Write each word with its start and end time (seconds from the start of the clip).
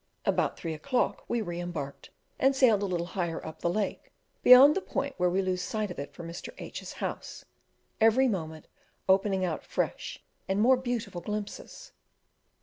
About 0.25 0.57
three 0.57 0.73
o'clock 0.73 1.23
we 1.27 1.41
re 1.43 1.59
embarked, 1.59 2.09
and 2.39 2.55
sailed 2.55 2.81
a 2.81 2.87
little 2.87 3.05
higher 3.05 3.45
up 3.45 3.59
the 3.59 3.69
lake 3.69 4.11
beyond 4.41 4.73
the 4.75 4.81
point 4.81 5.13
where 5.17 5.29
we 5.29 5.43
lose 5.43 5.61
sight 5.61 5.91
of 5.91 5.99
it 5.99 6.11
from 6.11 6.27
Mr. 6.27 6.49
H 6.57 6.81
's 6.81 6.93
house, 6.93 7.45
every 7.99 8.27
moment 8.27 8.67
opening 9.07 9.45
out 9.45 9.63
fresh 9.63 10.23
and 10.47 10.59
more 10.59 10.75
beautiful 10.75 11.21
glimpses. 11.21 11.91